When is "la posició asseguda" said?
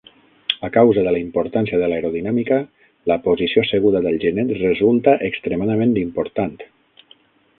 3.11-4.01